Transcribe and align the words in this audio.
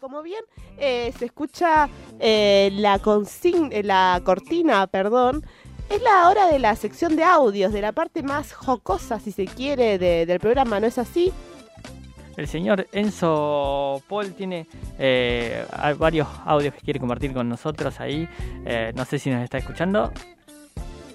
Como 0.00 0.22
bien 0.22 0.42
eh, 0.78 1.12
se 1.18 1.24
escucha 1.26 1.88
eh, 2.20 2.70
la, 2.74 3.00
consign- 3.00 3.70
eh, 3.72 3.82
la 3.82 4.20
cortina, 4.24 4.86
perdón, 4.86 5.44
es 5.88 6.02
la 6.02 6.28
hora 6.28 6.46
de 6.48 6.58
la 6.58 6.76
sección 6.76 7.16
de 7.16 7.24
audios, 7.24 7.72
de 7.72 7.80
la 7.80 7.92
parte 7.92 8.22
más 8.22 8.52
jocosa, 8.52 9.18
si 9.20 9.32
se 9.32 9.46
quiere, 9.46 9.98
de- 9.98 10.26
del 10.26 10.38
programa, 10.40 10.78
¿no 10.80 10.86
es 10.86 10.98
así? 10.98 11.32
El 12.36 12.46
señor 12.46 12.86
Enzo 12.92 14.02
Paul 14.08 14.34
tiene 14.34 14.66
eh, 14.98 15.64
varios 15.98 16.28
audios 16.44 16.74
que 16.74 16.80
quiere 16.82 17.00
compartir 17.00 17.32
con 17.32 17.48
nosotros 17.48 17.98
ahí. 17.98 18.28
Eh, 18.66 18.92
no 18.94 19.06
sé 19.06 19.18
si 19.18 19.30
nos 19.30 19.42
está 19.42 19.56
escuchando. 19.56 20.12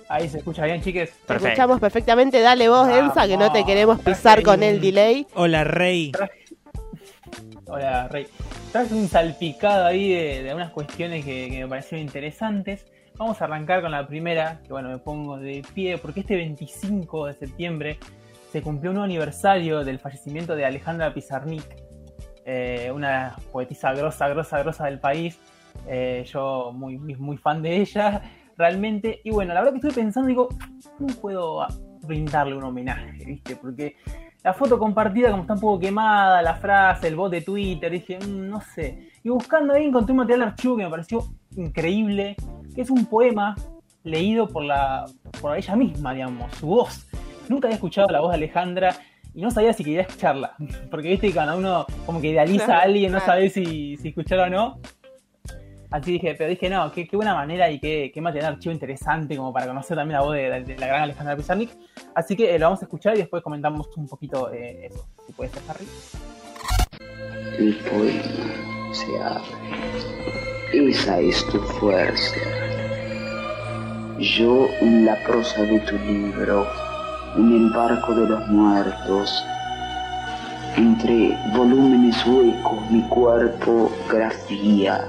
Ahí 0.09 0.27
se 0.27 0.39
escucha 0.39 0.65
bien, 0.65 0.81
chiques. 0.81 1.11
Te 1.27 1.35
escuchamos 1.35 1.79
perfectamente. 1.79 2.41
Dale 2.41 2.67
vos, 2.69 2.87
Vamos. 2.87 2.97
Enza, 3.15 3.27
que 3.27 3.37
no 3.37 3.51
te 3.51 3.63
queremos 3.65 3.99
pisar 3.99 4.41
con 4.41 4.63
el 4.63 4.81
delay. 4.81 5.27
Hola, 5.35 5.63
Rey. 5.63 6.11
Hola, 7.67 8.07
Rey. 8.09 8.27
Traje 8.71 8.93
un 8.93 9.09
salpicado 9.09 9.85
ahí 9.85 10.13
de, 10.13 10.43
de 10.43 10.55
unas 10.55 10.71
cuestiones 10.71 11.25
que, 11.25 11.49
me 11.59 11.67
parecieron 11.67 12.05
interesantes. 12.05 12.85
Vamos 13.17 13.41
a 13.41 13.45
arrancar 13.45 13.81
con 13.81 13.91
la 13.91 14.07
primera, 14.07 14.61
que 14.63 14.71
bueno, 14.71 14.87
me 14.87 14.97
pongo 14.97 15.37
de 15.37 15.61
pie, 15.73 15.97
porque 15.97 16.21
este 16.21 16.37
25 16.37 17.25
de 17.25 17.33
septiembre 17.33 17.97
se 18.49 18.61
cumplió 18.61 18.91
un 18.91 18.95
nuevo 18.95 19.05
aniversario 19.05 19.83
del 19.83 19.99
fallecimiento 19.99 20.55
de 20.55 20.63
Alejandra 20.63 21.13
Pizarnik, 21.13 21.65
eh, 22.45 22.89
una 22.95 23.35
poetisa 23.51 23.91
grosa, 23.93 24.29
grosa, 24.29 24.59
grosa 24.59 24.85
del 24.85 24.99
país. 24.99 25.37
Eh, 25.85 26.23
yo 26.31 26.71
muy, 26.73 26.97
muy, 26.97 27.35
fan 27.35 27.61
de 27.61 27.75
ella, 27.75 28.21
realmente. 28.57 29.19
Y 29.25 29.31
bueno, 29.31 29.53
la 29.53 29.59
verdad 29.59 29.73
que 29.73 29.87
estuve 29.87 30.01
pensando, 30.01 30.29
digo, 30.29 30.47
¿cómo 30.97 31.13
puedo 31.15 31.67
brindarle 32.03 32.55
un 32.55 32.63
homenaje? 32.63 33.25
¿Viste? 33.25 33.57
Porque 33.57 33.97
la 34.43 34.53
foto 34.53 34.79
compartida 34.79 35.29
como 35.29 35.43
está 35.43 35.53
un 35.53 35.59
poco 35.59 35.79
quemada, 35.79 36.41
la 36.41 36.55
frase, 36.55 37.07
el 37.07 37.15
bot 37.15 37.31
de 37.31 37.41
Twitter, 37.41 37.91
dije, 37.91 38.17
"Mm, 38.19 38.49
no 38.49 38.61
sé. 38.61 39.09
Y 39.23 39.29
buscando 39.29 39.73
ahí 39.73 39.85
encontré 39.85 40.11
un 40.11 40.17
material 40.17 40.39
de 40.39 40.45
archivo 40.47 40.77
que 40.77 40.83
me 40.83 40.89
pareció 40.89 41.23
increíble, 41.55 42.35
que 42.73 42.81
es 42.81 42.89
un 42.89 43.05
poema 43.05 43.55
leído 44.03 44.47
por, 44.47 44.63
la, 44.63 45.05
por 45.39 45.55
ella 45.55 45.75
misma, 45.75 46.13
digamos, 46.13 46.53
su 46.55 46.67
voz. 46.67 47.07
Nunca 47.49 47.67
había 47.67 47.75
escuchado 47.75 48.07
la 48.09 48.21
voz 48.21 48.29
de 48.31 48.37
Alejandra 48.37 48.95
y 49.33 49.41
no 49.41 49.51
sabía 49.51 49.73
si 49.73 49.83
quería 49.83 50.01
escucharla, 50.01 50.55
porque 50.89 51.09
viste 51.09 51.27
que 51.27 51.33
cuando 51.33 51.57
uno 51.57 51.85
como 52.05 52.19
que 52.19 52.29
idealiza 52.29 52.77
a 52.77 52.81
alguien, 52.81 53.11
no 53.11 53.19
sabe 53.19 53.49
si, 53.49 53.97
si 53.97 54.09
escucharla 54.09 54.45
o 54.45 54.49
no. 54.49 54.79
Así 55.91 56.13
dije, 56.13 56.35
pero 56.37 56.49
dije, 56.49 56.69
no, 56.69 56.89
qué, 56.89 57.05
buena 57.11 57.35
manera 57.35 57.69
y 57.69 57.77
qué, 57.77 58.11
qué 58.13 58.21
material 58.21 58.53
archivo 58.53 58.71
interesante 58.71 59.35
como 59.35 59.51
para 59.51 59.67
conocer 59.67 59.97
también 59.97 60.19
la 60.19 60.25
voz 60.25 60.35
de, 60.35 60.77
la 60.79 60.87
gran 60.87 61.01
Alejandra 61.01 61.35
Pizarnik. 61.35 61.69
Así 62.15 62.37
que 62.37 62.55
eh, 62.55 62.57
lo 62.57 62.67
vamos 62.67 62.81
a 62.81 62.85
escuchar 62.85 63.13
y 63.15 63.19
después 63.19 63.43
comentamos 63.43 63.89
un 63.97 64.07
poquito 64.07 64.53
eh, 64.53 64.87
eso. 64.89 65.05
Si 65.27 65.33
puede 65.33 65.49
ser, 65.49 65.61
Harry. 65.67 65.85
El 67.59 67.75
poema 67.75 68.93
se 68.93 69.21
abre. 69.21 70.89
Esa 70.89 71.19
es 71.19 71.45
tu 71.47 71.59
fuerza. 71.59 72.37
Yo 74.17 74.67
en 74.79 75.05
la 75.05 75.21
prosa 75.27 75.61
de 75.63 75.79
tu 75.81 75.97
libro, 75.97 76.67
en 77.35 77.51
el 77.53 77.69
barco 77.71 78.15
de 78.15 78.29
los 78.29 78.47
muertos, 78.47 79.43
entre 80.77 81.37
volúmenes 81.53 82.25
huecos 82.25 82.89
mi 82.89 83.01
cuerpo 83.09 83.91
grafía 84.09 85.05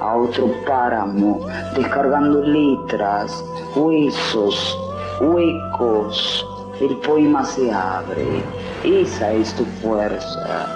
a 0.00 0.16
otro 0.16 0.50
páramo, 0.66 1.40
descargando 1.74 2.42
letras, 2.42 3.44
huesos, 3.74 4.78
huecos. 5.20 6.46
El 6.80 6.96
poema 6.98 7.44
se 7.44 7.72
abre. 7.72 8.42
Esa 8.84 9.32
es 9.32 9.54
tu 9.54 9.64
fuerza. 9.82 10.66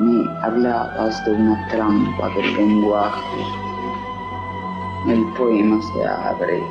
Me 0.00 0.28
hablabas 0.42 1.24
de 1.24 1.32
una 1.32 1.68
trampa 1.68 2.28
del 2.28 2.56
lenguaje. 2.56 3.42
El 5.08 5.24
poema 5.36 5.80
se 5.92 6.06
abre. 6.06 6.62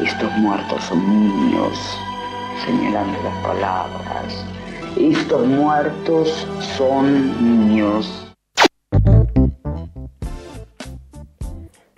Estos 0.00 0.32
muertos 0.38 0.84
son 0.84 1.00
niños, 1.08 1.98
señalando 2.64 3.18
las 3.24 3.36
palabras. 3.44 4.44
Estos 4.96 5.46
muertos 5.46 6.46
son 6.76 7.68
niños. 7.68 8.27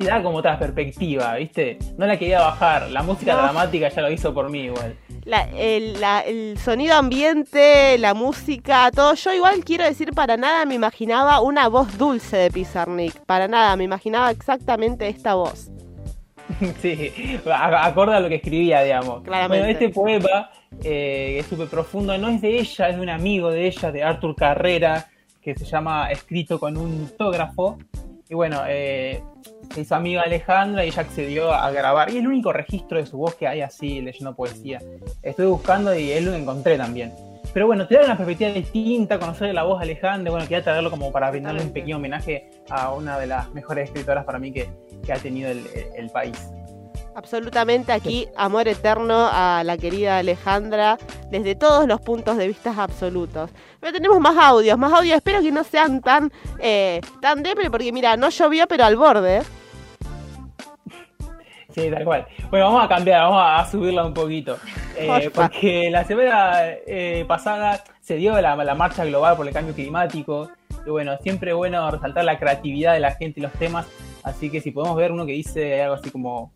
Te 0.00 0.06
da 0.06 0.22
como 0.22 0.38
otra 0.38 0.58
perspectiva, 0.58 1.34
¿viste? 1.34 1.78
No 1.98 2.06
la 2.06 2.18
quería 2.18 2.40
bajar. 2.40 2.90
La 2.90 3.02
música 3.02 3.34
No. 3.34 3.42
dramática 3.42 3.90
ya 3.90 4.00
lo 4.00 4.10
hizo 4.10 4.32
por 4.32 4.48
mí 4.48 4.60
igual. 4.60 4.96
La- 5.26 5.46
el, 5.54 6.00
la- 6.00 6.20
el 6.22 6.56
sonido 6.56 6.94
ambiente, 6.94 7.98
la 7.98 8.14
música, 8.14 8.90
todo. 8.94 9.12
Yo 9.12 9.34
igual 9.34 9.62
quiero 9.62 9.84
decir, 9.84 10.12
para 10.14 10.38
nada 10.38 10.64
me 10.64 10.74
imaginaba 10.74 11.42
una 11.42 11.68
voz 11.68 11.98
dulce 11.98 12.38
de 12.38 12.50
Pizarnik. 12.50 13.14
Para 13.26 13.46
nada, 13.46 13.76
me 13.76 13.84
imaginaba 13.84 14.30
exactamente 14.30 15.06
esta 15.06 15.34
voz. 15.34 15.70
sí, 16.80 17.12
a- 17.46 17.84
acorde 17.84 18.14
a 18.14 18.20
lo 18.20 18.30
que 18.30 18.36
escribía, 18.36 18.80
digamos. 18.82 19.22
Claramente. 19.22 19.64
Bueno, 19.66 19.70
este 19.70 19.88
poema, 19.90 20.50
eh, 20.82 21.36
es 21.40 21.46
súper 21.46 21.68
profundo, 21.68 22.16
no 22.16 22.28
es 22.30 22.40
de 22.40 22.58
ella, 22.58 22.88
es 22.88 22.96
de 22.96 23.02
un 23.02 23.10
amigo 23.10 23.50
de 23.50 23.66
ella, 23.66 23.92
de 23.92 24.02
Arthur 24.02 24.34
Carrera, 24.34 25.08
que 25.42 25.54
se 25.54 25.66
llama 25.66 26.10
Escrito 26.10 26.58
con 26.58 26.78
un 26.78 27.00
litógrafo. 27.02 27.76
Y 28.30 28.34
bueno, 28.34 28.62
eh, 28.68 29.24
se 29.74 29.80
hizo 29.80 29.96
amiga 29.96 30.22
Alejandra 30.22 30.84
y 30.84 30.88
ella 30.88 31.02
accedió 31.02 31.52
a 31.52 31.68
grabar. 31.72 32.10
Y 32.10 32.12
es 32.12 32.20
el 32.20 32.28
único 32.28 32.52
registro 32.52 32.98
de 32.98 33.04
su 33.04 33.18
voz 33.18 33.34
que 33.34 33.48
hay 33.48 33.60
así, 33.60 34.00
leyendo 34.00 34.36
poesía. 34.36 34.80
Estuve 35.20 35.46
buscando 35.46 35.92
y 35.92 36.12
es 36.12 36.24
lo 36.24 36.32
encontré 36.32 36.78
también. 36.78 37.12
Pero 37.52 37.66
bueno, 37.66 37.88
te 37.88 37.96
da 37.96 38.04
una 38.04 38.16
perspectiva 38.16 38.52
distinta, 38.52 39.18
conocer 39.18 39.52
la 39.52 39.64
voz 39.64 39.80
de 39.80 39.86
Alejandra. 39.86 40.30
Bueno, 40.30 40.46
quería 40.46 40.62
traerlo 40.62 40.92
como 40.92 41.10
para 41.10 41.28
brindarle 41.32 41.62
un 41.62 41.72
pequeño 41.72 41.96
homenaje 41.96 42.48
a 42.68 42.92
una 42.92 43.18
de 43.18 43.26
las 43.26 43.52
mejores 43.52 43.88
escritoras 43.88 44.24
para 44.24 44.38
mí 44.38 44.52
que, 44.52 44.70
que 45.04 45.12
ha 45.12 45.16
tenido 45.16 45.50
el 45.50 46.10
país. 46.10 46.52
Absolutamente 47.15 47.93
aquí, 47.93 48.28
amor 48.37 48.69
eterno 48.69 49.28
a 49.31 49.62
la 49.65 49.76
querida 49.76 50.19
Alejandra, 50.19 50.97
desde 51.31 51.54
todos 51.54 51.87
los 51.87 52.00
puntos 52.00 52.37
de 52.37 52.47
vista 52.47 52.72
absolutos. 52.76 53.50
Pero 53.81 53.93
tenemos 53.93 54.21
más 54.21 54.37
audios, 54.37 54.78
más 54.78 54.93
audios. 54.93 55.16
Espero 55.16 55.43
que 55.43 55.50
no 55.50 55.65
sean 55.65 56.00
tan, 56.00 56.32
eh, 56.60 57.00
tan 57.21 57.43
depre, 57.43 57.71
porque 57.71 57.93
mira, 57.93 58.16
no 58.16 58.28
llovió, 58.31 58.66
pero 58.69 58.84
al 58.84 58.97
borde. 58.97 59.43
Sí, 61.75 61.91
tal 61.91 62.04
cual. 62.04 62.26
Bueno, 62.50 62.66
vamos 62.66 62.84
a 62.84 62.88
cambiar, 62.88 63.22
vamos 63.22 63.42
a 63.44 63.71
subirla 63.71 64.04
un 64.04 64.15
poquito. 64.15 64.56
Eh, 64.97 65.31
porque 65.34 65.91
la 65.91 66.04
semana 66.04 66.62
eh, 66.87 67.25
pasada 67.27 67.82
se 68.00 68.16
dio 68.16 68.41
la, 68.41 68.56
la 68.56 68.75
marcha 68.75 69.04
global 69.04 69.37
por 69.37 69.47
el 69.47 69.53
cambio 69.54 69.75
climático. 69.75 70.50
Y 70.87 70.91
bueno, 70.91 71.16
siempre 71.22 71.53
bueno 71.53 71.91
resaltar 71.91 72.25
la 72.25 72.38
creatividad 72.38 72.94
de 72.94 73.00
la 73.00 73.12
gente 73.12 73.41
y 73.41 73.42
los 73.42 73.53
temas. 73.53 73.87
Así 74.22 74.50
que 74.50 74.60
si 74.60 74.71
podemos 74.71 74.97
ver 74.97 75.12
uno 75.12 75.27
que 75.27 75.32
dice 75.32 75.82
algo 75.82 75.94
así 75.94 76.10
como, 76.10 76.53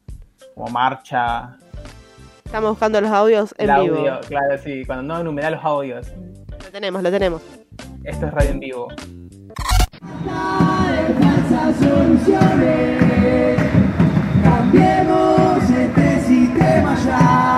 como 0.55 0.69
marcha, 0.69 1.57
Estamos 2.45 2.71
buscando 2.71 3.01
los 3.01 3.11
audios 3.11 3.55
en 3.59 3.69
el 3.69 3.81
vivo. 3.83 3.97
audio, 3.99 4.21
claro, 4.29 4.57
sí, 4.63 4.85
cuando 4.85 5.03
no 5.03 5.21
enumerar 5.21 5.53
los 5.53 5.65
audios. 5.65 6.07
Lo 6.65 6.71
tenemos, 6.71 7.03
lo 7.03 7.11
tenemos. 7.11 7.43
Esto 8.05 8.27
es 8.27 8.33
radio 8.33 8.51
en 8.51 8.61
vivo. 8.61 8.89
soluciones. 11.81 13.61
Cambiemos 14.43 15.71
este 15.71 16.21
sistema 16.21 16.97
ya. 17.05 17.54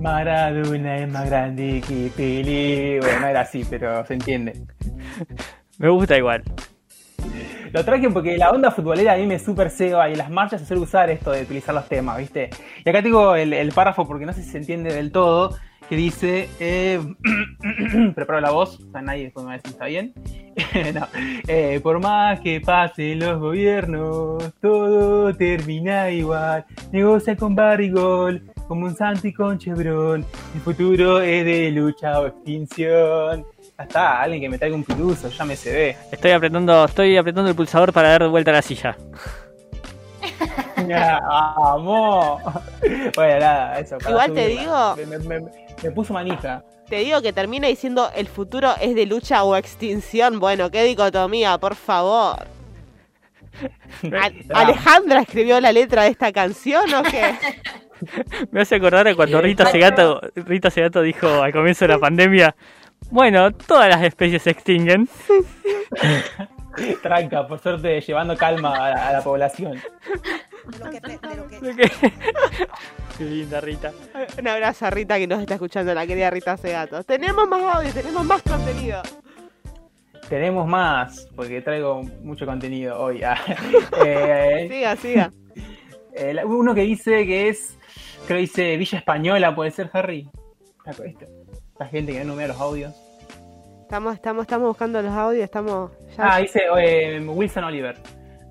Maradona 0.00 0.96
es 0.98 1.08
más 1.08 1.28
grande 1.28 1.82
que 1.86 2.10
Pelé. 2.16 3.00
Bueno, 3.00 3.20
no 3.20 3.26
era 3.26 3.40
así, 3.42 3.64
pero 3.68 4.04
se 4.06 4.14
entiende. 4.14 4.52
Me 5.78 5.88
gusta 5.88 6.16
igual. 6.16 6.42
Lo 7.72 7.84
traje 7.84 8.08
porque 8.08 8.38
la 8.38 8.50
onda 8.50 8.70
futbolera 8.70 9.12
a 9.12 9.16
mí 9.16 9.26
me 9.26 9.38
super 9.38 9.68
ceba 9.68 10.08
y 10.08 10.12
en 10.12 10.18
las 10.18 10.30
marchas 10.30 10.62
se 10.62 10.66
suele 10.66 10.82
usar 10.82 11.10
esto 11.10 11.30
de 11.32 11.42
utilizar 11.42 11.74
los 11.74 11.86
temas, 11.86 12.16
¿viste? 12.16 12.48
Y 12.82 12.88
acá 12.88 13.02
tengo 13.02 13.34
el, 13.34 13.52
el 13.52 13.72
párrafo 13.72 14.08
porque 14.08 14.24
no 14.24 14.32
sé 14.32 14.42
si 14.42 14.50
se 14.50 14.58
entiende 14.58 14.92
del 14.92 15.12
todo, 15.12 15.54
que 15.88 15.96
dice, 15.96 16.48
eh, 16.60 17.00
preparo 18.14 18.40
la 18.40 18.50
voz, 18.50 18.78
o 18.80 18.90
sea, 18.90 19.00
nadie 19.00 19.24
después 19.24 19.44
me 19.44 19.48
va 19.48 19.54
a 19.54 19.56
decir 19.56 19.72
está 19.72 19.86
bien. 19.86 20.12
No, 20.92 21.06
eh, 21.46 21.78
por 21.82 22.00
más 22.00 22.40
que 22.40 22.60
pasen 22.60 23.20
los 23.20 23.38
gobiernos, 23.38 24.42
todo 24.60 25.32
termina 25.34 26.10
igual. 26.10 26.66
Negocia 26.90 27.36
con 27.36 27.54
Barrigol, 27.54 28.42
como 28.68 28.86
un 28.86 28.94
Santi 28.96 29.32
con 29.32 29.58
Chevron. 29.58 30.24
El 30.54 30.60
futuro 30.60 31.20
es 31.20 31.44
de 31.44 31.70
lucha 31.70 32.20
o 32.20 32.26
extinción. 32.26 33.44
Ya 33.78 33.84
está, 33.84 34.20
alguien 34.22 34.40
que 34.42 34.48
me 34.48 34.58
traiga 34.58 34.76
un 34.76 34.84
piluso, 34.84 35.28
ya 35.28 35.44
me 35.44 35.56
se 35.56 35.72
ve. 35.72 35.96
Estoy 36.12 36.32
apretando, 36.32 36.84
estoy 36.84 37.16
apretando 37.16 37.48
el 37.50 37.56
pulsador 37.56 37.92
para 37.92 38.10
dar 38.10 38.28
vuelta 38.28 38.50
a 38.50 38.54
la 38.54 38.62
silla. 38.62 38.96
¡Vamos! 40.76 42.42
Bueno, 43.14 43.40
nada, 43.40 43.78
eso. 43.80 43.98
para 43.98 44.10
Igual 44.10 44.32
te 44.32 44.46
digo- 44.48 44.96
Me, 44.96 45.06
me- 45.06 45.18
me- 45.40 45.50
me 45.82 45.90
puso 45.90 46.12
manija. 46.12 46.62
Te 46.88 46.96
digo 47.00 47.20
que 47.20 47.32
termina 47.32 47.68
diciendo 47.68 48.10
el 48.14 48.26
futuro 48.28 48.72
es 48.80 48.94
de 48.94 49.04
lucha 49.06 49.44
o 49.44 49.54
extinción. 49.56 50.40
Bueno, 50.40 50.70
qué 50.70 50.84
dicotomía, 50.84 51.58
por 51.58 51.74
favor. 51.74 52.46
A- 54.52 54.60
¿Alejandra 54.60 55.20
escribió 55.20 55.60
la 55.60 55.72
letra 55.72 56.04
de 56.04 56.10
esta 56.10 56.32
canción 56.32 56.92
o 56.94 57.02
qué? 57.02 57.34
Me 58.50 58.60
hace 58.60 58.76
acordar 58.76 59.06
de 59.06 59.14
cuando 59.14 59.40
Rita 59.40 59.66
Segato, 59.66 60.20
Rita 60.34 60.70
Segato 60.70 61.02
dijo 61.02 61.26
al 61.42 61.52
comienzo 61.52 61.86
de 61.86 61.94
la 61.94 61.98
pandemia, 61.98 62.54
bueno, 63.10 63.52
todas 63.52 63.88
las 63.88 64.02
especies 64.02 64.42
se 64.42 64.50
extinguen. 64.50 65.08
Tranca, 67.02 67.46
por 67.46 67.58
suerte, 67.58 68.00
llevando 68.00 68.36
calma 68.36 68.74
a 68.74 68.90
la, 68.90 69.08
a 69.08 69.12
la 69.14 69.22
población. 69.22 69.80
Qué 73.16 73.24
linda 73.24 73.60
Rita. 73.60 73.92
Un 74.38 74.48
abrazo 74.48 74.86
a 74.86 74.90
Rita 74.90 75.18
que 75.18 75.26
nos 75.26 75.40
está 75.40 75.54
escuchando, 75.54 75.94
la 75.94 76.06
querida 76.06 76.30
Rita 76.30 76.56
Segato. 76.56 77.02
Tenemos 77.04 77.48
más 77.48 77.76
audio, 77.76 77.92
tenemos 77.92 78.24
más 78.24 78.42
contenido. 78.42 79.02
Tenemos 80.28 80.66
más, 80.66 81.26
porque 81.34 81.62
traigo 81.62 82.02
mucho 82.22 82.44
contenido 82.44 83.00
hoy. 83.00 83.22
Ah, 83.28 83.38
eh, 84.04 84.66
Siga, 84.70 84.96
siga. 84.96 85.30
Eh, 86.14 86.34
la- 86.34 86.46
uno 86.46 86.74
que 86.74 86.82
dice 86.82 87.26
que 87.26 87.48
es, 87.48 87.78
creo 88.26 88.36
que 88.38 88.40
dice 88.42 88.76
Villa 88.76 88.98
Española, 88.98 89.54
puede 89.54 89.70
ser 89.70 89.90
Harry. 89.92 90.28
Está 90.78 90.92
con 90.94 91.06
esto. 91.06 91.26
La 91.78 91.86
gente 91.86 92.12
que 92.12 92.20
no 92.20 92.32
numera 92.32 92.48
los 92.48 92.60
audios. 92.60 92.94
Estamos, 93.82 94.14
estamos, 94.14 94.42
estamos 94.42 94.68
buscando 94.68 95.00
los 95.00 95.12
audios, 95.12 95.44
estamos. 95.44 95.90
Ya, 96.16 96.34
Ah, 96.34 96.38
dice 96.38 96.60
eh, 96.78 97.20
Wilson 97.26 97.64
Oliver. 97.64 97.96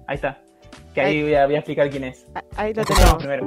Ahí 0.07 0.15
está. 0.15 0.39
Que 0.93 1.01
ahí 1.01 1.21
voy 1.23 1.35
a, 1.35 1.45
voy 1.45 1.55
a 1.55 1.59
explicar 1.59 1.89
quién 1.89 2.05
es. 2.05 2.25
ahí 2.55 2.73
lo 2.73 2.83
tenemos. 2.83 3.15
primero. 3.15 3.45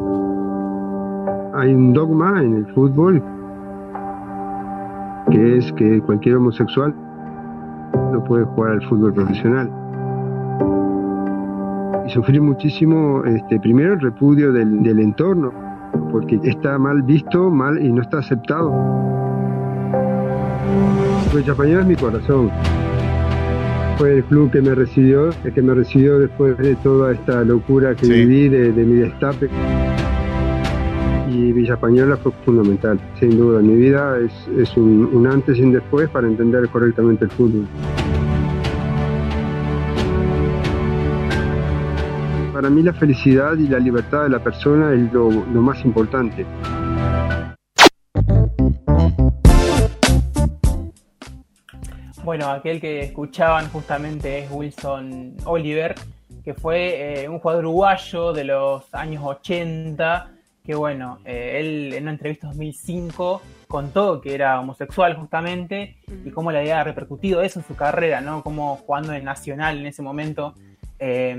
Hay 1.54 1.74
un 1.74 1.92
dogma 1.92 2.40
en 2.42 2.54
el 2.58 2.74
fútbol 2.74 3.20
que 5.32 5.56
es 5.58 5.72
que 5.72 6.00
cualquier 6.02 6.36
homosexual 6.36 6.94
no 8.12 8.22
puede 8.24 8.44
jugar 8.44 8.72
al 8.72 8.88
fútbol 8.88 9.12
profesional. 9.14 9.70
Y 12.06 12.10
sufrí 12.10 12.40
muchísimo, 12.40 13.22
este, 13.24 13.60
primero 13.60 13.94
el 13.94 14.00
repudio 14.00 14.52
del, 14.52 14.82
del 14.82 14.98
entorno, 15.00 15.52
porque 16.10 16.40
está 16.44 16.78
mal 16.78 17.02
visto, 17.02 17.50
mal 17.50 17.80
y 17.84 17.92
no 17.92 18.02
está 18.02 18.18
aceptado. 18.18 18.72
Pues 21.32 21.44
Champañón 21.46 21.80
es 21.82 21.86
mi 21.86 21.96
corazón. 21.96 22.50
Fue 23.98 24.16
el 24.16 24.24
club 24.24 24.50
que 24.50 24.62
me 24.62 24.74
recibió, 24.74 25.28
el 25.44 25.52
que 25.52 25.62
me 25.62 25.74
recibió 25.74 26.18
después 26.18 26.56
de 26.58 26.74
toda 26.76 27.12
esta 27.12 27.44
locura 27.44 27.94
que 27.94 28.06
Sí. 28.06 28.12
viví, 28.12 28.48
de, 28.48 28.72
de 28.72 28.84
mi 28.84 28.94
destape 28.94 29.48
y 31.30 31.52
Villa 31.52 31.74
Española 31.74 32.16
fue 32.16 32.32
fundamental, 32.44 32.98
sin 33.20 33.38
duda. 33.38 33.60
Mi 33.60 33.76
vida 33.76 34.18
es, 34.18 34.32
es 34.58 34.76
un, 34.76 35.08
un 35.12 35.26
antes 35.28 35.58
y 35.58 35.62
un 35.62 35.70
después 35.72 36.08
para 36.08 36.26
entender 36.26 36.68
correctamente 36.70 37.26
el 37.26 37.30
fútbol. 37.30 37.66
Para 42.60 42.68
mí 42.68 42.82
la 42.82 42.92
felicidad 42.92 43.56
y 43.56 43.66
la 43.68 43.78
libertad 43.78 44.24
de 44.24 44.28
la 44.28 44.38
persona 44.38 44.92
es 44.92 45.10
lo, 45.14 45.30
lo 45.30 45.62
más 45.62 45.82
importante. 45.82 46.44
Bueno, 52.22 52.50
aquel 52.50 52.78
que 52.78 53.00
escuchaban 53.00 53.66
justamente 53.70 54.40
es 54.40 54.50
Wilson 54.50 55.36
Oliver, 55.46 55.94
que 56.44 56.52
fue 56.52 57.22
eh, 57.22 57.28
un 57.30 57.38
jugador 57.38 57.64
uruguayo 57.64 58.34
de 58.34 58.44
los 58.44 58.94
años 58.94 59.24
80, 59.24 60.30
que 60.62 60.74
bueno, 60.74 61.20
eh, 61.24 61.60
él 61.60 61.94
en 61.94 62.02
una 62.02 62.12
entrevista 62.12 62.48
2005 62.48 63.40
contó 63.68 64.20
que 64.20 64.34
era 64.34 64.60
homosexual 64.60 65.16
justamente 65.16 65.96
y 66.26 66.30
cómo 66.30 66.52
le 66.52 66.58
había 66.58 66.84
repercutido 66.84 67.40
eso 67.40 67.60
en 67.60 67.64
su 67.64 67.74
carrera, 67.74 68.20
¿no? 68.20 68.42
Como 68.42 68.76
jugando 68.76 69.14
en 69.14 69.24
Nacional 69.24 69.78
en 69.78 69.86
ese 69.86 70.02
momento, 70.02 70.52
eh, 71.00 71.38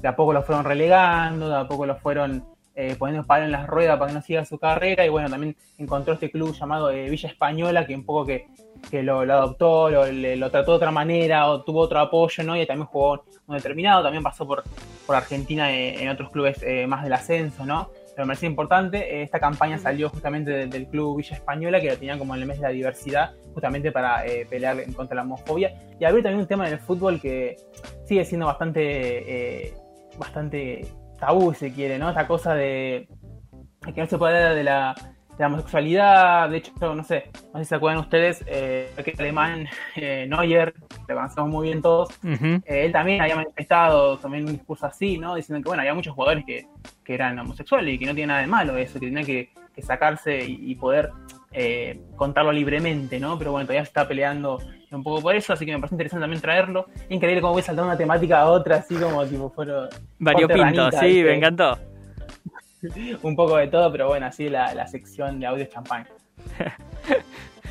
de 0.00 0.08
a 0.08 0.14
poco 0.14 0.32
lo 0.32 0.42
fueron 0.42 0.64
relegando, 0.64 1.48
de 1.48 1.56
a 1.56 1.66
poco 1.66 1.86
lo 1.86 1.96
fueron 1.96 2.44
eh, 2.74 2.96
poniendo 2.98 3.26
palo 3.26 3.44
en 3.44 3.52
las 3.52 3.66
ruedas 3.66 3.98
para 3.98 4.10
que 4.10 4.14
no 4.14 4.22
siga 4.22 4.44
su 4.44 4.58
carrera 4.58 5.04
y 5.04 5.08
bueno, 5.08 5.28
también 5.28 5.56
encontró 5.78 6.14
este 6.14 6.30
club 6.30 6.54
llamado 6.54 6.90
eh, 6.90 7.10
Villa 7.10 7.28
Española 7.28 7.86
que 7.86 7.94
un 7.94 8.04
poco 8.04 8.26
que, 8.26 8.46
que 8.90 9.02
lo, 9.02 9.20
adoptó, 9.20 9.90
lo, 9.90 10.10
lo 10.10 10.50
trató 10.50 10.72
de 10.72 10.76
otra 10.76 10.90
manera 10.90 11.48
o 11.48 11.62
tuvo 11.62 11.80
otro 11.80 11.98
apoyo, 11.98 12.42
¿no? 12.44 12.56
Y 12.56 12.66
también 12.66 12.86
jugó 12.86 13.24
un 13.46 13.56
determinado, 13.56 14.02
también 14.02 14.22
pasó 14.22 14.46
por, 14.46 14.64
por 15.06 15.16
Argentina 15.16 15.72
eh, 15.72 16.02
en 16.02 16.08
otros 16.08 16.30
clubes 16.30 16.62
eh, 16.62 16.86
más 16.86 17.02
del 17.02 17.12
ascenso, 17.12 17.64
¿no? 17.64 17.90
Pero 18.14 18.26
me 18.26 18.30
parecía 18.32 18.48
importante, 18.48 18.98
eh, 18.98 19.22
esta 19.22 19.38
campaña 19.40 19.78
salió 19.78 20.10
justamente 20.10 20.50
de- 20.50 20.66
del 20.66 20.86
club 20.86 21.16
Villa 21.16 21.34
Española, 21.36 21.80
que 21.80 21.88
lo 21.88 21.96
tenían 21.96 22.18
como 22.18 22.34
en 22.34 22.42
el 22.42 22.46
mes 22.46 22.58
de 22.58 22.64
la 22.64 22.68
diversidad, 22.70 23.32
justamente 23.54 23.90
para 23.90 24.26
eh, 24.26 24.46
pelear 24.48 24.78
en 24.80 24.92
contra 24.92 25.14
de 25.14 25.16
la 25.16 25.22
homofobia. 25.22 25.72
Y 25.98 26.04
había 26.04 26.22
también 26.22 26.40
un 26.40 26.46
tema 26.46 26.66
en 26.66 26.74
el 26.74 26.78
fútbol 26.78 27.20
que 27.20 27.56
sigue 28.04 28.24
siendo 28.24 28.46
bastante, 28.46 29.66
eh, 29.66 29.74
bastante 30.18 30.86
tabú, 31.18 31.54
si 31.54 31.70
quiere, 31.70 31.98
¿no? 31.98 32.08
Esta 32.10 32.26
cosa 32.26 32.54
de 32.54 33.08
que 33.94 34.00
no 34.00 34.06
se 34.06 34.18
puede 34.18 34.36
hablar 34.36 34.54
de 34.56 34.64
la, 34.64 34.94
de 35.36 35.38
la 35.38 35.46
homosexualidad. 35.46 36.50
De 36.50 36.58
hecho, 36.58 36.72
no 36.94 37.04
sé, 37.04 37.30
no 37.52 37.58
sé 37.58 37.64
si 37.64 37.68
se 37.68 37.74
acuerdan 37.74 38.00
ustedes, 38.00 38.44
eh, 38.46 38.90
el 38.96 39.20
alemán 39.20 39.66
eh, 39.96 40.26
Neuer, 40.28 40.74
lo 41.08 41.14
conocemos 41.14 41.50
muy 41.50 41.68
bien 41.68 41.82
todos, 41.82 42.08
eh, 42.24 42.60
él 42.66 42.92
también 42.92 43.20
había 43.20 43.36
manifestado 43.36 44.18
también 44.18 44.46
un 44.46 44.52
discurso 44.52 44.86
así, 44.86 45.18
¿no? 45.18 45.34
Diciendo 45.34 45.62
que, 45.62 45.68
bueno, 45.68 45.82
había 45.82 45.94
muchos 45.94 46.14
jugadores 46.14 46.44
que, 46.44 46.66
que 47.04 47.14
eran 47.14 47.38
homosexuales 47.38 47.94
y 47.94 47.98
que 47.98 48.06
no 48.06 48.14
tiene 48.14 48.28
nada 48.28 48.40
de 48.40 48.46
malo 48.46 48.76
eso, 48.76 49.00
que 49.00 49.06
tenía 49.06 49.24
que, 49.24 49.50
que 49.74 49.82
sacarse 49.82 50.44
y, 50.44 50.70
y 50.70 50.74
poder 50.74 51.10
eh, 51.54 52.00
contarlo 52.16 52.50
libremente, 52.50 53.20
¿no? 53.20 53.38
Pero 53.38 53.52
bueno, 53.52 53.66
todavía 53.66 53.84
se 53.84 53.88
está 53.88 54.08
peleando 54.08 54.58
un 54.90 55.02
poco 55.02 55.20
por 55.20 55.34
eso, 55.34 55.52
así 55.52 55.66
que 55.66 55.72
me 55.72 55.78
parece 55.78 55.94
interesante 55.94 56.22
también 56.22 56.40
traerlo. 56.40 56.86
Increíble 57.10 57.40
cómo 57.42 57.54
voy 57.54 57.62
saltando 57.62 57.90
una 57.90 57.98
temática 57.98 58.40
a 58.40 58.50
otra, 58.50 58.76
así 58.76 58.94
como 58.94 59.24
tipo 59.26 59.50
fueron 59.50 59.88
Variopinto, 60.18 60.90
sí, 60.92 61.06
¿viste? 61.06 61.24
me 61.24 61.34
encantó. 61.34 61.78
un 63.22 63.36
poco 63.36 63.56
de 63.56 63.68
todo, 63.68 63.90
pero 63.92 64.08
bueno, 64.08 64.26
así 64.26 64.48
la, 64.48 64.74
la 64.74 64.86
sección 64.86 65.40
de 65.40 65.46
audio 65.46 65.64
champán. 65.66 66.08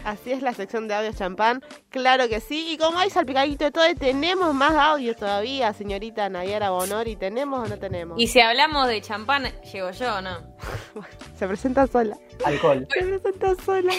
Así 0.03 0.31
es 0.31 0.41
la 0.41 0.53
sección 0.53 0.87
de 0.87 0.95
audio 0.95 1.13
champán. 1.13 1.61
Claro 1.89 2.27
que 2.27 2.39
sí. 2.39 2.73
Y 2.73 2.77
como 2.77 2.97
hay 2.97 3.09
salpicadito 3.09 3.65
de 3.65 3.71
todo, 3.71 3.83
tenemos 3.95 4.53
más 4.53 4.73
audios 4.73 5.15
todavía, 5.15 5.73
señorita 5.73 6.27
Nayara 6.29 6.71
Bonori. 6.71 7.15
¿Tenemos 7.15 7.65
o 7.65 7.69
no 7.69 7.77
tenemos? 7.77 8.19
Y 8.19 8.27
si 8.27 8.39
hablamos 8.39 8.87
de 8.87 9.01
champán, 9.01 9.51
llego 9.71 9.91
yo, 9.91 10.21
¿no? 10.21 10.55
Se 11.35 11.47
presenta 11.47 11.85
sola. 11.85 12.17
Alcohol. 12.45 12.87
Se 12.89 13.19
presenta 13.19 13.55
sola. 13.63 13.93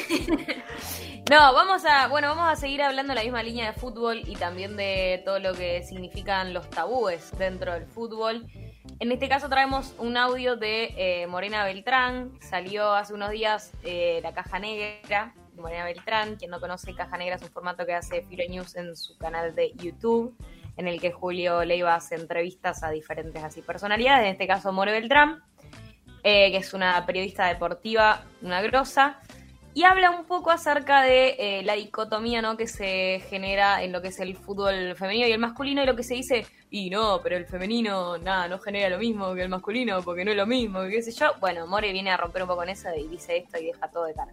No, 1.31 1.53
vamos 1.53 1.85
a, 1.85 2.09
bueno, 2.09 2.29
vamos 2.35 2.53
a 2.53 2.57
seguir 2.57 2.83
hablando 2.83 3.15
la 3.15 3.23
misma 3.23 3.45
línea 3.45 3.67
de 3.67 3.79
fútbol 3.79 4.23
y 4.27 4.35
también 4.35 4.77
de 4.77 5.23
todo 5.25 5.39
lo 5.39 5.55
que 5.55 5.85
significan 5.85 6.53
los 6.53 6.69
tabúes 6.69 7.31
dentro 7.39 7.73
del 7.75 7.87
fútbol. 7.87 8.45
En 8.99 9.13
este 9.13 9.29
caso 9.29 9.49
traemos 9.49 9.95
un 9.99 10.17
audio 10.17 10.57
de 10.57 10.95
eh, 10.97 11.27
Morena 11.27 11.65
Beltrán. 11.65 12.33
Salió 12.41 12.93
hace 12.93 13.15
unos 13.15 13.31
días 13.31 13.73
eh, 13.85 14.21
la 14.23 14.33
Caja 14.33 14.59
Negra 14.59 15.35
de 15.55 15.63
Morena 15.63 15.85
Beltrán. 15.85 16.37
Quien 16.37 16.51
no 16.51 16.61
conoce 16.61 16.95
Caja 16.95 17.17
Negra 17.17 17.37
es 17.37 17.43
un 17.43 17.51
formato 17.51 17.87
que 17.87 17.95
hace 17.95 18.23
Firo 18.23 18.45
News 18.49 18.77
en 18.77 18.97
su 18.97 19.17
canal 19.19 19.55
de 19.55 19.73
YouTube, 19.75 20.37
en 20.77 20.89
el 20.89 21.01
que 21.01 21.13
Julio 21.13 21.65
Leiva 21.65 21.95
hace 21.95 22.17
entrevistas 22.17 22.83
a 22.83 22.91
diferentes 22.91 23.43
así 23.43 23.63
personalidades. 23.63 24.27
En 24.27 24.33
este 24.33 24.47
caso 24.47 24.73
More 24.73 24.93
Beltrán, 24.93 25.43
eh, 26.25 26.51
que 26.51 26.59
es 26.59 26.75
una 26.75 27.05
periodista 27.07 27.47
deportiva, 27.47 28.25
una 28.41 28.63
grosa 28.63 29.21
y 29.75 29.85
habla 29.85 30.11
un 30.11 30.25
poco 30.25 30.51
acerca 30.51 31.03
de 31.03 31.37
eh, 31.39 31.63
la 31.65 31.75
dicotomía 31.75 32.43
¿no? 32.43 32.57
que 32.57 32.67
se 32.67 33.23
genera 33.29 33.83
en 33.83 33.93
lo 33.93 34.03
que 34.03 34.09
es 34.09 34.21
el 34.21 34.37
fútbol 34.37 34.95
femenino 34.97 35.27
y 35.27 35.33
el 35.33 35.39
masculino 35.39 35.83
y 35.83 35.87
lo 35.87 35.97
que 35.97 36.03
se 36.03 36.15
dice, 36.15 36.45
y 36.71 36.91
no, 36.91 37.21
pero 37.23 37.37
el 37.37 37.47
femenino 37.47 38.19
nada, 38.19 38.49
no 38.49 38.59
genera 38.59 38.91
lo 38.91 38.99
mismo 38.99 39.35
que 39.35 39.43
el 39.43 39.49
masculino 39.49 40.03
porque 40.03 40.25
no 40.25 40.31
es 40.31 40.37
lo 40.37 40.47
mismo, 40.47 40.81
qué 40.91 41.03
sé 41.03 41.13
yo. 41.13 41.33
Bueno, 41.41 41.67
More 41.67 41.93
viene 41.93 42.11
a 42.11 42.17
romper 42.17 42.43
un 42.43 42.49
poco 42.49 42.61
con 42.61 42.69
eso 42.69 42.89
y 42.95 43.09
dice 43.09 43.39
esto 43.39 43.59
y 43.59 43.67
deja 43.67 43.89
todo 43.89 44.05
de 44.05 44.15
cara. 44.15 44.33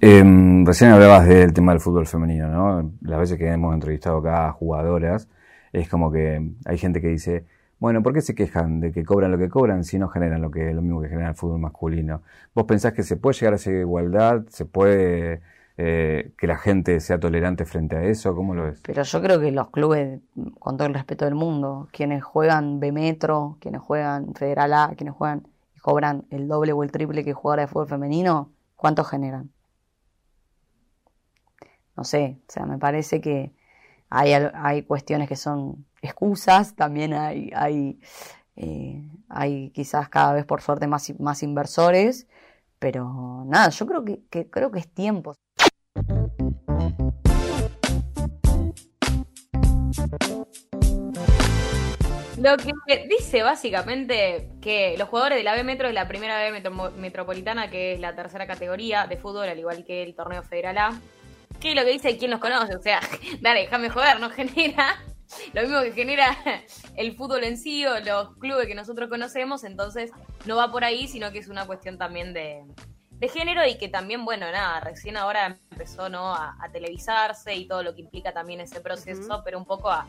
Em, 0.00 0.64
recién 0.64 0.90
hablabas 0.90 1.26
del 1.26 1.52
tema 1.52 1.72
del 1.72 1.80
fútbol 1.80 2.06
femenino, 2.06 2.48
¿no? 2.48 2.92
Las 3.02 3.18
veces 3.18 3.38
que 3.38 3.48
hemos 3.48 3.74
entrevistado 3.74 4.18
acá 4.18 4.48
a 4.48 4.52
jugadoras, 4.52 5.28
es 5.72 5.88
como 5.88 6.12
que 6.12 6.40
hay 6.64 6.78
gente 6.78 7.00
que 7.00 7.08
dice, 7.08 7.44
bueno, 7.82 8.00
¿por 8.00 8.14
qué 8.14 8.20
se 8.20 8.36
quejan 8.36 8.78
de 8.78 8.92
que 8.92 9.04
cobran 9.04 9.32
lo 9.32 9.38
que 9.38 9.48
cobran 9.48 9.82
si 9.82 9.98
no 9.98 10.08
generan 10.08 10.40
lo 10.40 10.52
que 10.52 10.72
lo 10.72 10.82
mismo 10.82 11.02
que 11.02 11.08
genera 11.08 11.30
el 11.30 11.34
fútbol 11.34 11.58
masculino? 11.58 12.22
¿Vos 12.54 12.64
pensás 12.64 12.92
que 12.92 13.02
se 13.02 13.16
puede 13.16 13.34
llegar 13.34 13.54
a 13.54 13.56
esa 13.56 13.72
igualdad? 13.72 14.44
¿Se 14.50 14.66
puede 14.66 15.42
eh, 15.76 16.32
que 16.38 16.46
la 16.46 16.58
gente 16.58 17.00
sea 17.00 17.18
tolerante 17.18 17.64
frente 17.64 17.96
a 17.96 18.04
eso? 18.04 18.36
¿Cómo 18.36 18.54
lo 18.54 18.66
ves? 18.66 18.80
Pero 18.84 19.02
yo 19.02 19.20
creo 19.20 19.40
que 19.40 19.50
los 19.50 19.70
clubes, 19.70 20.20
con 20.60 20.76
todo 20.76 20.86
el 20.86 20.94
respeto 20.94 21.24
del 21.24 21.34
mundo, 21.34 21.88
quienes 21.90 22.22
juegan 22.22 22.78
B 22.78 22.92
Metro, 22.92 23.56
quienes 23.58 23.80
juegan 23.80 24.32
Federal 24.34 24.74
A, 24.74 24.92
quienes 24.96 25.16
juegan 25.16 25.48
y 25.74 25.80
cobran 25.80 26.24
el 26.30 26.46
doble 26.46 26.72
o 26.72 26.84
el 26.84 26.92
triple 26.92 27.24
que 27.24 27.32
jugadores 27.32 27.64
de 27.64 27.72
fútbol 27.72 27.88
femenino, 27.88 28.52
¿cuánto 28.76 29.02
generan? 29.02 29.50
No 31.96 32.04
sé, 32.04 32.38
o 32.48 32.52
sea, 32.52 32.64
me 32.64 32.78
parece 32.78 33.20
que 33.20 33.52
hay, 34.14 34.34
hay 34.54 34.82
cuestiones 34.82 35.26
que 35.26 35.36
son 35.36 35.86
excusas, 36.02 36.76
también 36.76 37.14
hay, 37.14 37.50
hay, 37.54 37.98
eh, 38.56 39.08
hay 39.30 39.70
quizás 39.70 40.10
cada 40.10 40.34
vez 40.34 40.44
por 40.44 40.60
suerte 40.60 40.86
más, 40.86 41.18
más 41.18 41.42
inversores, 41.42 42.26
pero 42.78 43.44
nada, 43.46 43.70
yo 43.70 43.86
creo 43.86 44.04
que, 44.04 44.20
que- 44.28 44.50
creo 44.50 44.70
que 44.70 44.80
es 44.80 44.88
tiempo. 44.92 45.34
Lo 52.38 52.56
que 52.56 53.06
dice 53.08 53.42
básicamente 53.42 54.48
que 54.60 54.96
los 54.98 55.08
jugadores 55.08 55.38
de 55.38 55.44
la 55.44 55.54
B 55.54 55.64
Metro 55.64 55.88
es 55.88 55.94
la 55.94 56.08
primera 56.08 56.38
B 56.38 56.50
metro- 56.52 56.90
metropolitana, 56.98 57.70
que 57.70 57.94
es 57.94 58.00
la 58.00 58.14
tercera 58.14 58.46
categoría 58.46 59.06
de 59.06 59.16
fútbol, 59.16 59.48
al 59.48 59.58
igual 59.58 59.84
que 59.84 60.02
el 60.02 60.14
torneo 60.14 60.42
federal 60.42 60.76
A. 60.76 61.00
Que 61.62 61.70
es 61.70 61.76
lo 61.76 61.84
que 61.84 61.92
dice 61.92 62.18
quién 62.18 62.32
los 62.32 62.40
conoce, 62.40 62.74
o 62.74 62.82
sea, 62.82 63.00
dale, 63.40 63.60
déjame 63.60 63.88
joder, 63.88 64.18
no 64.20 64.30
genera 64.30 64.98
lo 65.54 65.62
mismo 65.62 65.80
que 65.80 65.92
genera 65.92 66.36
el 66.96 67.14
fútbol 67.14 67.44
en 67.44 67.56
sí 67.56 67.86
o 67.86 68.00
los 68.00 68.36
clubes 68.36 68.66
que 68.66 68.74
nosotros 68.74 69.08
conocemos, 69.08 69.64
entonces 69.64 70.10
no 70.44 70.56
va 70.56 70.70
por 70.70 70.84
ahí, 70.84 71.08
sino 71.08 71.32
que 71.32 71.38
es 71.38 71.48
una 71.48 71.66
cuestión 71.66 71.98
también 71.98 72.34
de, 72.34 72.64
de 73.12 73.28
género 73.28 73.66
y 73.66 73.78
que 73.78 73.88
también, 73.88 74.24
bueno, 74.24 74.50
nada, 74.50 74.80
recién 74.80 75.16
ahora 75.16 75.56
empezó 75.70 76.08
¿no? 76.08 76.34
a, 76.34 76.56
a 76.60 76.70
televisarse 76.70 77.54
y 77.54 77.66
todo 77.66 77.82
lo 77.82 77.94
que 77.94 78.02
implica 78.02 78.32
también 78.32 78.60
ese 78.60 78.80
proceso, 78.80 79.42
pero 79.44 79.58
un 79.58 79.64
poco 79.64 79.90
a, 79.90 80.06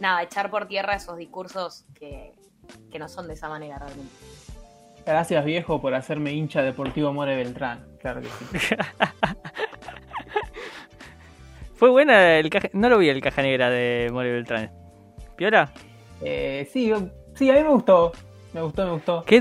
nada, 0.00 0.22
echar 0.22 0.50
por 0.50 0.68
tierra 0.68 0.94
esos 0.94 1.16
discursos 1.16 1.84
que, 1.94 2.32
que 2.90 2.98
no 2.98 3.08
son 3.08 3.26
de 3.26 3.34
esa 3.34 3.48
manera 3.48 3.78
realmente. 3.78 4.14
Gracias 5.06 5.44
viejo 5.44 5.82
por 5.82 5.94
hacerme 5.94 6.32
hincha 6.32 6.62
deportivo 6.62 7.12
More 7.12 7.36
Beltrán. 7.36 7.86
Claro 8.00 8.22
que 8.22 8.28
sí. 8.28 8.74
Fue 11.84 11.90
buena 11.90 12.38
el 12.38 12.48
caja... 12.48 12.70
No 12.72 12.88
lo 12.88 12.96
vi 12.96 13.10
el 13.10 13.20
caja 13.20 13.42
negra 13.42 13.68
de 13.68 14.08
More 14.10 14.32
Beltrán. 14.32 14.70
¿Piola? 15.36 15.70
Eh, 16.22 16.66
sí, 16.72 16.90
sí, 17.34 17.50
a 17.50 17.54
mí 17.56 17.60
me 17.62 17.68
gustó. 17.68 18.10
Me 18.54 18.62
gustó, 18.62 18.86
me 18.86 18.92
gustó. 18.92 19.22
¡Qué 19.26 19.38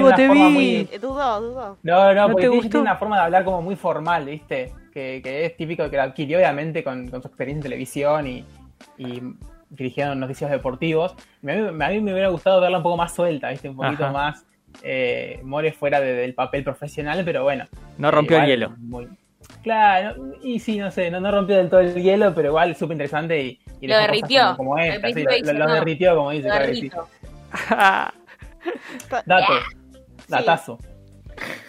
una 0.00 0.14
te 0.14 0.28
forma 0.28 0.46
vi! 0.46 0.52
muy- 0.54 0.88
Eh, 0.92 0.98
Dudó, 1.00 1.40
dudó. 1.40 1.78
No, 1.82 2.14
no, 2.14 2.28
¿No 2.28 2.28
porque 2.28 2.42
te 2.42 2.50
tiene, 2.50 2.54
gustó? 2.54 2.70
tiene 2.70 2.82
una 2.82 2.96
forma 2.96 3.16
de 3.16 3.22
hablar 3.24 3.44
como 3.44 3.62
muy 3.62 3.74
formal, 3.74 4.26
¿viste? 4.26 4.72
Que, 4.94 5.20
que 5.24 5.44
es 5.44 5.56
típico 5.56 5.90
que 5.90 5.96
la 5.96 6.04
adquirió 6.04 6.38
obviamente 6.38 6.84
con, 6.84 7.08
con 7.08 7.20
su 7.20 7.26
experiencia 7.26 7.58
en 7.58 7.62
televisión 7.64 8.26
y, 8.28 8.44
y 8.98 9.20
dirigiendo 9.68 10.14
noticias 10.14 10.52
deportivos. 10.52 11.14
A 11.42 11.46
mí, 11.46 11.52
a 11.52 11.88
mí 11.88 12.00
me 12.00 12.12
hubiera 12.12 12.28
gustado 12.28 12.60
verla 12.60 12.76
un 12.76 12.84
poco 12.84 12.96
más 12.96 13.12
suelta, 13.12 13.50
¿viste? 13.50 13.68
Un 13.70 13.74
poquito 13.76 14.04
Ajá. 14.04 14.12
más 14.12 14.46
eh, 14.84 15.40
More 15.42 15.72
fuera 15.72 16.00
de- 16.00 16.12
del 16.14 16.34
papel 16.34 16.62
profesional, 16.62 17.22
pero 17.24 17.42
bueno. 17.42 17.64
No 17.98 18.12
rompió 18.12 18.36
el 18.36 18.44
Igual, 18.44 18.48
hielo. 18.48 18.74
muy- 18.78 19.08
Claro, 19.62 20.34
y 20.42 20.58
sí, 20.58 20.78
no 20.78 20.90
sé, 20.90 21.10
no, 21.10 21.20
no 21.20 21.30
rompió 21.30 21.56
del 21.56 21.68
todo 21.70 21.80
el 21.80 21.94
hielo, 22.02 22.34
pero 22.34 22.48
igual 22.48 22.74
súper 22.74 22.94
interesante 22.94 23.40
y, 23.42 23.60
y 23.80 23.86
Lo 23.86 23.96
derritió. 23.96 24.56
Como, 24.56 24.70
como 24.70 24.78
esta, 24.78 25.08
sí, 25.08 25.22
lo, 25.22 25.30
dice, 25.30 25.54
lo- 25.54 25.72
derritió, 25.72 26.16
como 26.16 26.30
dice. 26.30 26.48
Lo 26.48 26.54
claro 26.54 26.66
que 26.66 26.74
sí. 26.74 26.80
derrito. 26.88 27.08
Dato, 29.26 29.52
datazo. 30.28 30.78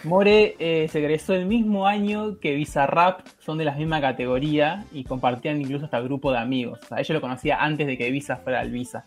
More 0.04 0.56
eh, 0.58 0.88
se 0.88 0.98
egresó 0.98 1.34
el 1.34 1.46
mismo 1.46 1.86
año 1.86 2.38
que 2.38 2.54
Bizarrap, 2.54 3.20
son 3.38 3.58
de 3.58 3.64
la 3.64 3.72
misma 3.72 4.00
categoría 4.00 4.84
y 4.92 5.04
compartían 5.04 5.60
incluso 5.60 5.86
hasta 5.86 6.00
grupo 6.00 6.30
de 6.32 6.38
amigos. 6.38 6.80
O 6.82 6.86
sea, 6.86 6.98
ella 7.00 7.14
lo 7.14 7.20
conocía 7.20 7.56
antes 7.62 7.86
de 7.86 7.96
que 7.96 8.10
Visa 8.10 8.36
fuera 8.36 8.60
el 8.62 8.70
Visa. 8.70 9.04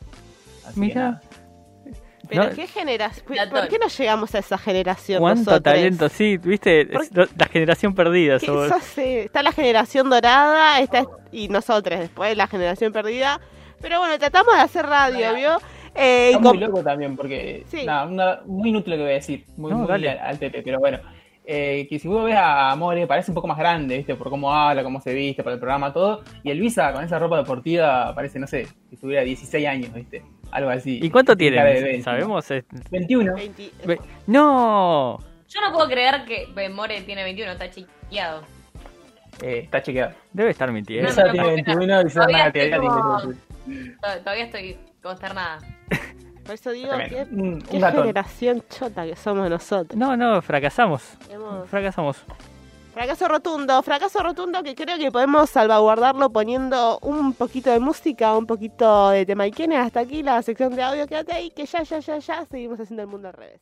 Así 0.66 0.74
que 0.74 0.80
Mira. 0.88 1.02
nada. 1.02 1.22
Pero 2.30 2.44
No. 2.46 2.50
qué 2.56 2.68
generación. 2.68 3.26
¿Por 3.50 3.68
qué 3.68 3.78
no 3.80 3.88
llegamos 3.88 4.36
a 4.36 4.40
esa 4.40 4.58
generación? 4.58 5.20
¿Cuánto 5.20 5.52
nosotros? 5.52 5.64
talento? 5.64 6.10
Sí, 6.10 6.38
viste, 6.38 6.86
¿Por 6.88 7.04
Es 7.04 7.16
lo- 7.16 7.26
la 7.38 7.46
generación 7.46 7.94
perdida. 7.96 8.40
¿Qué 8.40 8.46
sobre- 8.46 8.70
sos, 8.70 8.98
eh, 8.98 9.24
está 9.26 9.44
la 9.44 9.52
generación 9.52 10.10
dorada 10.10 10.80
está, 10.80 11.06
y 11.32 11.48
nosotros 11.50 12.00
después 12.00 12.36
la 12.36 12.48
generación 12.48 12.92
perdida. 12.92 13.40
Pero 13.82 14.00
bueno, 14.00 14.18
tratamos 14.18 14.56
de 14.56 14.62
hacer 14.62 14.86
radio, 14.86 15.34
¿vio? 15.36 15.58
Eh, 15.96 16.30
y 16.32 16.36
Está 16.36 16.50
muy 16.50 16.58
loco 16.60 16.84
también, 16.84 17.16
porque. 17.16 17.64
Sí. 17.70 17.84
Nada, 17.86 18.06
una- 18.06 18.40
muy 18.46 18.70
inútil 18.70 18.92
lo 18.92 18.98
que 18.98 19.04
voy 19.04 19.12
a 19.12 19.16
decir. 19.16 19.46
Muy, 19.58 19.72
No, 19.72 19.78
muy 19.80 19.88
dale. 19.88 20.10
al, 20.12 20.20
al 20.20 20.38
Pepe, 20.38 20.62
pero 20.64 20.80
bueno. 20.80 21.00
Eh, 21.50 21.88
que 21.90 21.98
si 21.98 22.10
vos 22.10 22.26
ves 22.26 22.36
a 22.38 22.76
More, 22.76 23.08
parece 23.08 23.32
un 23.32 23.36
poco 23.36 23.48
más 23.48 23.58
grande, 23.58 23.96
¿viste? 23.98 24.16
Por 24.16 24.30
cómo 24.30 24.54
habla, 24.54 24.84
cómo 24.84 25.00
se 25.00 25.14
viste, 25.14 25.44
por 25.44 25.54
el 25.54 25.60
programa, 25.60 25.94
todo. 25.94 26.22
Y 26.44 26.52
el 26.52 26.60
Visa 26.60 26.92
con 26.92 27.06
esa 27.06 27.18
ropa 27.20 27.38
deportiva 27.38 28.14
parece, 28.14 28.38
no 28.38 28.48
sé, 28.48 28.68
que 28.90 28.98
tuviera 28.98 29.22
16 29.24 29.66
años, 29.66 29.94
¿viste? 29.94 30.24
Algo 30.52 30.70
así. 30.70 31.00
¿Y 31.02 31.10
cuánto 31.10 31.36
bebé, 31.64 32.02
¿Sabemos? 32.02 32.50
Eh, 32.52 32.64
21. 32.92 33.36
20 33.36 33.72
ve- 33.86 34.00
¡No! 34.28 35.20
Yo 35.50 35.62
no 35.62 35.72
puedo 35.74 35.88
creer 35.88 36.26
que 36.26 36.48
More 36.70 37.02
tiene 37.02 37.24
21, 37.24 37.52
está 37.54 37.70
chiqueado. 37.70 38.42
Eh, 39.42 39.62
está 39.64 39.82
chequeado. 39.82 40.14
Debe 40.34 40.52
estar 40.52 40.72
mintiendo. 40.72 41.06
No, 41.06 41.10
Esa 41.12 41.26
no, 41.26 41.32
tiene 41.32 41.48
no, 41.48 41.54
21 41.54 42.02
y 42.02 42.10
se 42.10 42.14
Todavía 42.16 42.36
una 42.38 42.48
estoy 42.48 42.70
categoría 42.70 42.90
como- 42.90 43.34
tiene 44.02 44.20
Todavía 44.24 44.44
estoy 44.46 44.78
consternada. 45.02 45.60
Por 46.46 46.54
eso 46.54 46.72
digo, 46.72 46.92
qué, 47.10 47.28
qué 47.70 47.80
generación 47.92 48.64
chota 48.70 49.06
que 49.06 49.16
somos 49.18 49.50
nosotros. 49.50 49.98
No, 49.98 50.16
no, 50.16 50.42
fracasamos. 50.42 51.18
Hemos- 51.30 51.70
Fracasamos. 51.70 52.24
Fracaso 52.98 53.28
rotundo, 53.28 53.84
fracaso 53.84 54.24
rotundo 54.24 54.64
que 54.64 54.74
creo 54.74 54.98
que 54.98 55.12
podemos 55.12 55.52
salvaguardarlo 55.52 56.32
poniendo 56.32 56.98
un 57.04 57.34
poquito 57.34 57.70
de 57.70 57.80
música, 57.80 58.36
un 58.36 58.48
poquito 58.48 59.12
de 59.12 59.24
tema. 59.24 59.46
¿Y? 59.46 59.54
Hasta 59.76 60.00
aquí 60.00 60.24
la 60.24 60.42
sección 60.42 60.76
de 60.76 60.82
audio, 60.82 61.06
quédate 61.06 61.32
ahí, 61.32 61.52
que 61.52 61.68
ya, 61.68 61.84
ya, 61.84 62.00
ya, 62.00 62.18
ya 62.18 62.44
seguimos 62.46 62.80
haciendo 62.80 63.04
el 63.04 63.08
mundo 63.08 63.28
al 63.28 63.36
revés. 63.36 63.62